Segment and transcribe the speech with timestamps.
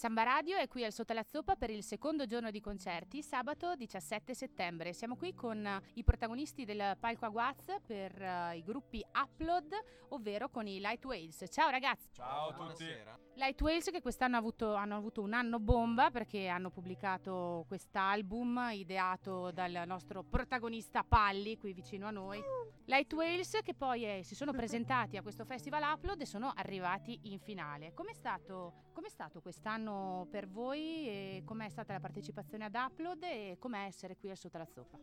[0.00, 3.74] Samba Radio è qui al Sotto la Zoppa per il secondo giorno di concerti, sabato
[3.76, 4.94] 17 settembre.
[4.94, 9.74] Siamo qui con uh, i protagonisti del palco Aguaz per uh, i gruppi Upload,
[10.08, 11.44] ovvero con i Light Whales.
[11.50, 12.08] Ciao ragazzi!
[12.14, 12.86] Ciao a tutti!
[13.40, 19.50] Light Whales che quest'anno avuto, hanno avuto un anno bomba perché hanno pubblicato quest'album ideato
[19.50, 22.38] dal nostro protagonista Palli qui vicino a noi.
[22.84, 27.18] Light Whales che poi eh, si sono presentati a questo festival Upload e sono arrivati
[27.32, 27.94] in finale.
[27.94, 31.08] Com'è stato, com'è stato quest'anno per voi?
[31.08, 34.98] E com'è stata la partecipazione ad Upload e com'è essere qui al Sotto la Zoppa?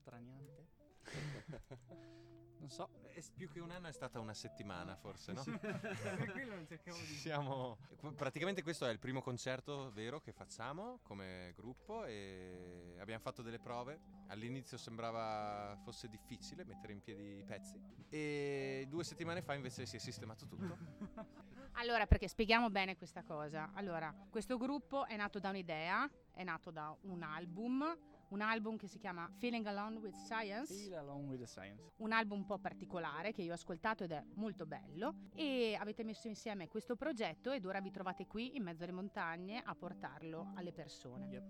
[0.00, 0.64] Straniante.
[2.66, 2.88] non so.
[3.12, 5.42] È più che un anno è stata una settimana forse, no?
[5.60, 7.14] per quello non cercavo di...
[7.14, 7.78] Siamo...
[8.14, 13.58] Praticamente questo è il primo concerto vero che facciamo come gruppo e abbiamo fatto delle
[13.58, 14.00] prove.
[14.28, 19.96] All'inizio sembrava fosse difficile mettere in piedi i pezzi e due settimane fa invece si
[19.96, 20.76] è sistemato tutto.
[21.78, 23.70] Allora, perché spieghiamo bene questa cosa.
[23.74, 27.84] Allora, questo gruppo è nato da un'idea, è nato da un album
[28.28, 30.74] un album che si chiama Feeling Along with Science.
[30.74, 31.92] Feel Along with the Science.
[31.98, 36.04] Un album un po' particolare che io ho ascoltato ed è molto bello e avete
[36.04, 40.52] messo insieme questo progetto ed ora vi trovate qui in mezzo alle montagne a portarlo
[40.54, 41.26] alle persone.
[41.26, 41.44] Yep.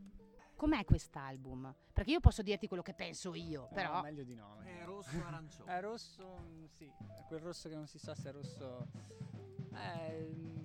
[0.56, 1.74] Com'è quest'album?
[1.92, 3.98] Perché io posso dirti quello che penso io, però...
[3.98, 4.58] Eh, meglio di no.
[4.64, 5.76] È rosso arancione.
[5.76, 6.38] È rosso,
[6.68, 6.86] sì.
[6.86, 8.88] È quel rosso che non si sa se è rosso...
[9.74, 10.64] Eh,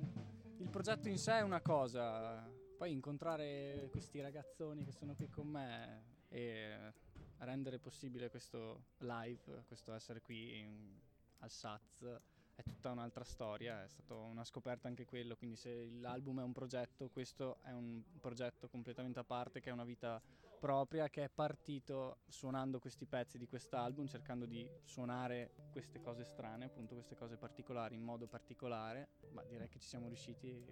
[0.58, 2.48] il progetto in sé è una cosa,
[2.82, 6.92] poi incontrare questi ragazzoni che sono qui con me e
[7.38, 11.00] rendere possibile questo live, questo essere qui in,
[11.42, 12.20] al SATS
[12.56, 16.52] è tutta un'altra storia, è stata una scoperta anche quello, quindi se l'album è un
[16.52, 20.22] progetto, questo è un progetto completamente a parte che ha una vita
[20.60, 26.66] propria, che è partito suonando questi pezzi di quest'album, cercando di suonare queste cose strane,
[26.66, 30.64] appunto queste cose particolari in modo particolare, ma direi che ci siamo riusciti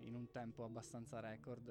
[0.00, 1.68] in un tempo abbastanza record,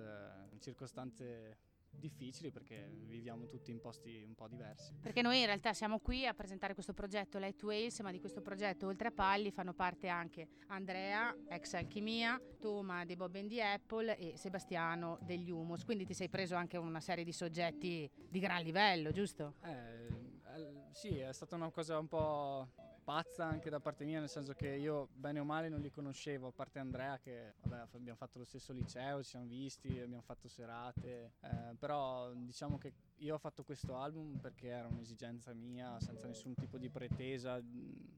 [0.52, 1.58] in circostanze
[1.98, 4.94] difficili perché viviamo tutti in posti un po' diversi.
[5.02, 8.42] Perché noi in realtà siamo qui a presentare questo progetto Light Wales, ma di questo
[8.42, 13.62] progetto oltre a Palli fanno parte anche Andrea, ex Alchimia, Toma dei Bob and the
[13.62, 15.84] Apple e Sebastiano degli Humus.
[15.84, 19.56] Quindi ti sei preso anche una serie di soggetti di gran livello, giusto?
[19.64, 22.70] Eh, sì, è stata una cosa un po'
[23.06, 26.48] pazza anche da parte mia, nel senso che io bene o male non li conoscevo,
[26.48, 30.48] a parte Andrea che vabbè, abbiamo fatto lo stesso liceo, ci siamo visti, abbiamo fatto
[30.48, 36.26] serate, eh, però diciamo che io ho fatto questo album perché era un'esigenza mia, senza
[36.26, 37.62] nessun tipo di pretesa,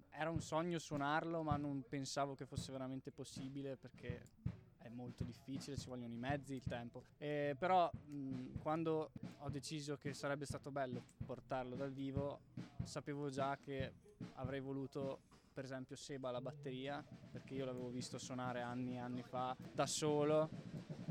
[0.09, 4.30] era un sogno suonarlo ma non pensavo che fosse veramente possibile perché
[4.78, 7.03] è molto difficile, ci vogliono i mezzi, il tempo.
[7.18, 12.40] Eh, però mh, quando ho deciso che sarebbe stato bello portarlo dal vivo,
[12.88, 13.94] sapevo già che
[14.36, 15.20] avrei voluto
[15.53, 19.86] per esempio Seba alla batteria perché io l'avevo visto suonare anni e anni fa da
[19.86, 20.50] solo.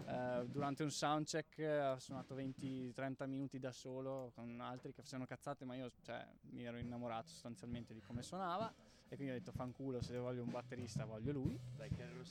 [0.07, 5.65] Eh, durante un soundcheck ha suonato 20-30 minuti da solo con altri che facevano cazzate
[5.65, 8.73] ma io cioè, mi ero innamorato sostanzialmente di come suonava
[9.09, 11.59] e quindi ho detto fanculo se voglio un batterista voglio lui.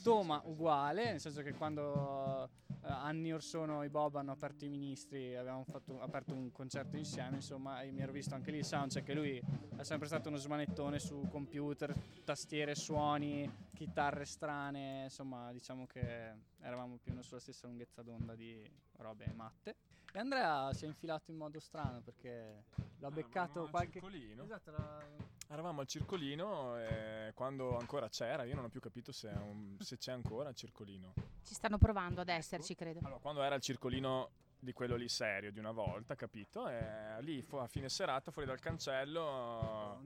[0.03, 2.49] Toma uguale nel senso che quando
[2.81, 6.97] eh, anni or sono i Bob hanno aperto i ministri abbiamo fatto, aperto un concerto
[6.97, 9.41] insieme insomma e mi ero visto anche lì il soundcheck e lui
[9.77, 16.95] è sempre stato uno smanettone su computer tastiere suoni chitarre strane insomma diciamo che eravamo
[16.97, 18.63] più o meno sulla stessa lunghezza d'onda di
[18.97, 19.75] robe matte
[20.15, 22.63] e Andrea si è infilato in modo strano perché
[22.99, 24.43] l'ho beccato qualche circolino.
[24.43, 25.03] esatto la...
[25.49, 29.97] Eravamo al circolino e quando ancora c'era, io non ho più capito se, un, se
[29.97, 31.13] c'è ancora il circolino.
[31.43, 32.99] Ci stanno provando ad esserci, credo.
[33.03, 36.67] Allora, quando era il circolino di quello lì serio di una volta, capito?
[36.69, 40.01] E lì fu- a fine serata fuori dal cancello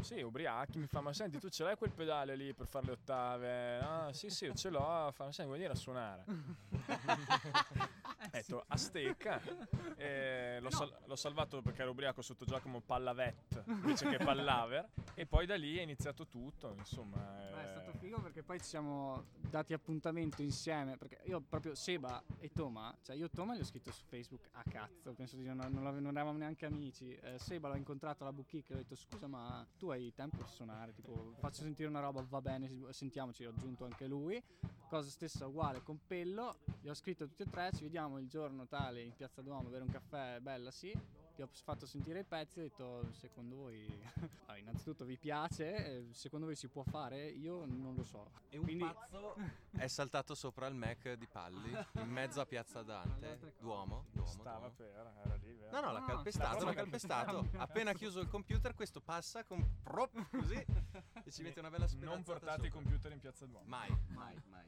[0.00, 2.92] sì, ubriachi, mi fa, ma senti, tu ce l'hai quel pedale lì per fare le
[2.92, 3.78] ottave?
[3.80, 6.24] Ah, sì, sì, ce l'ho, fa, ma senti, vuoi venire a suonare?
[8.20, 9.40] Ho detto, a stecca,
[9.96, 15.26] e l'ho, sal- l'ho salvato perché ero ubriaco sotto Giacomo Pallavet invece che Pallaver, e
[15.26, 17.16] poi da lì è iniziato tutto, insomma.
[17.16, 22.22] Beh, è stato figo perché poi ci siamo dati appuntamento insieme, perché io proprio Seba
[22.38, 25.56] e Toma, cioè io Toma gli ho scritto su Facebook a cazzo, penso di non,
[25.70, 29.26] non, non eravamo neanche amici, eh, Seba l'ho incontrato alla boutique e ho detto scusa
[29.26, 33.50] ma tu hai tempo per suonare, tipo faccio sentire una roba, va bene, sentiamoci, ho
[33.50, 34.42] aggiunto anche lui,
[34.88, 38.66] cosa stessa uguale con Pello, gli ho scritto tutti e tre, ci vediamo il giorno
[38.66, 40.92] tale in Piazza Duomo bere un caffè, bella sì,
[41.38, 43.86] vi ho fatto sentire i pezzi e ho detto secondo voi
[44.46, 48.64] ah, innanzitutto vi piace secondo voi si può fare io non lo so e un
[48.64, 48.84] Quindi...
[48.84, 49.36] pazzo
[49.70, 54.68] è saltato sopra il Mac di Palli in mezzo a Piazza Dante Duomo, Duomo Stava
[54.68, 54.74] Duomo.
[54.74, 55.70] per, era lì, vero?
[55.70, 57.48] No, no, l'ha No, calpestato, l'ha calpestato.
[57.58, 60.54] Appena chiuso il computer, questo passa con prop così
[61.24, 62.14] e ci mette una bella speranza.
[62.14, 63.66] Non portate i computer in piazza Duomo.
[63.66, 64.66] Mai, mai, mai.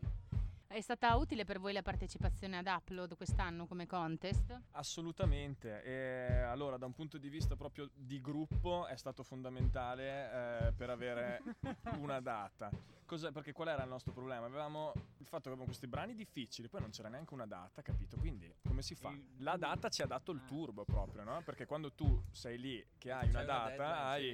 [0.72, 4.56] È stata utile per voi la partecipazione ad Upload quest'anno come contest?
[4.70, 10.72] Assolutamente, e allora da un punto di vista proprio di gruppo è stato fondamentale eh,
[10.72, 11.42] per avere
[11.98, 12.70] una data.
[13.04, 14.46] Cos'è- perché qual era il nostro problema?
[14.46, 18.16] Avevamo il fatto che avevamo questi brani difficili, poi non c'era neanche una data, capito?
[18.16, 19.12] Quindi come si fa?
[19.38, 21.42] La data ci ha dato il turbo proprio, no?
[21.44, 24.32] Perché quando tu sei lì che hai una data, hai,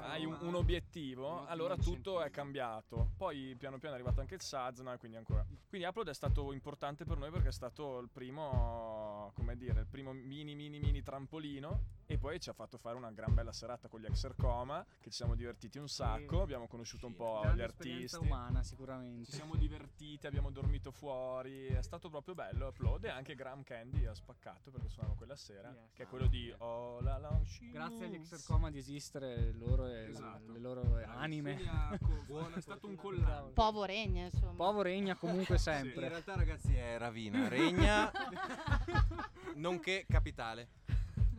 [0.00, 3.10] hai un, un- obiettivo, allora tutto è cambiato.
[3.16, 4.92] Poi piano piano è arrivato anche il SAZ, no?
[4.92, 5.46] E quindi ancora.
[5.68, 9.86] Quindi Upload è stato importante per noi perché è stato il primo, come dire, il
[9.86, 13.86] primo mini mini mini trampolino e poi ci ha fatto fare una gran bella serata
[13.86, 17.60] con gli Exer Coma che ci siamo divertiti un sacco, abbiamo conosciuto un po' Grande
[17.60, 18.16] gli artisti.
[18.16, 19.30] umana Ci sicuramente.
[19.30, 22.68] siamo divertiti, abbiamo dormito fuori, è stato proprio bello.
[22.68, 25.92] Upload e anche Graham Candy ha spaccato perché suonava quella sera, Yes.
[25.92, 27.38] che è quello di Oh la la
[27.70, 30.50] Grazie agli Exercoma di esistere loro e Esatto.
[30.50, 31.58] le loro anime.
[32.26, 33.52] Co- è stato un collante.
[33.52, 34.54] Povo regna, insomma.
[34.54, 36.08] Povo regna comunque In sempre.
[36.08, 38.10] realtà, ragazzi, è Ravina, Regna,
[39.56, 40.68] nonché capitale.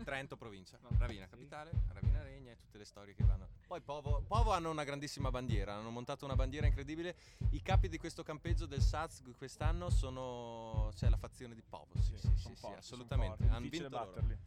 [0.03, 0.77] Trento, provincia.
[0.97, 3.47] Ravina, capitale, Ravina, Regna e tutte le storie che vanno.
[3.67, 7.15] Poi Povo, Povo hanno una grandissima bandiera, hanno montato una bandiera incredibile.
[7.51, 10.91] I capi di questo campeggio del SAZ quest'anno sono.
[10.95, 11.87] c'è la fazione di Povo.
[12.01, 13.43] Sì, sì, sì, sì, assolutamente.
[13.47, 14.05] Hanno vinto loro.
[14.05, 14.37] batterli.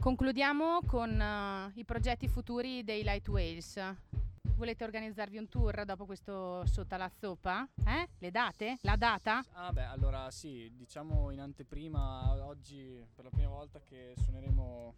[0.00, 3.76] Concludiamo con eh, i progetti futuri dei Light Wales.
[4.60, 7.66] Volete organizzarvi un tour dopo questo sotto alla zoppa?
[7.82, 8.10] Eh?
[8.18, 8.76] Le date?
[8.82, 9.42] La data?
[9.52, 14.94] Ah beh, allora sì, diciamo in anteprima oggi per la prima volta che suoneremo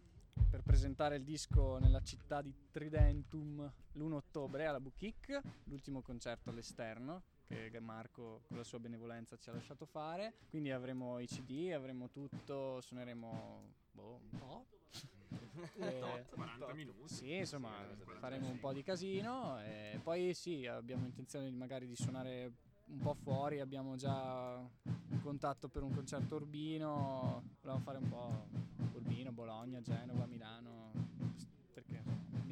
[0.49, 7.23] per presentare il disco nella città di Tridentum l'1 ottobre alla Bukik, l'ultimo concerto all'esterno
[7.47, 10.33] che Marco con la sua benevolenza ci ha lasciato fare.
[10.49, 13.61] Quindi avremo i CD, avremo tutto, suoneremo
[13.91, 14.65] boh, un po'.
[15.77, 17.13] E- 40 minuti.
[17.13, 17.71] sì, insomma,
[18.19, 22.51] faremo un po' di casino e poi sì, abbiamo intenzione di magari di suonare
[22.85, 28.47] un po' fuori, abbiamo già un contatto per un concerto Urbino, volevamo fare un po'
[28.93, 30.91] Urbino, Bologna, Genova, Milano,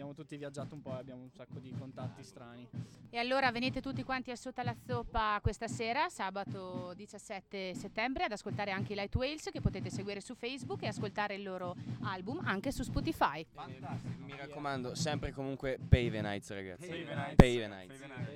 [0.01, 2.67] abbiamo tutti viaggiato un po' e abbiamo un sacco di contatti strani.
[3.11, 8.31] E allora venite tutti quanti a sotto alla zoppa questa sera, sabato 17 settembre, ad
[8.31, 12.41] ascoltare anche i Light Wales che potete seguire su Facebook e ascoltare il loro album
[12.43, 13.45] anche su Spotify.
[14.25, 16.87] Mi raccomando, sempre comunque Pave Nights, ragazzi.
[16.87, 17.35] Pave Nights.
[17.35, 17.99] Pave Nights.
[17.99, 18.30] Pave Nights.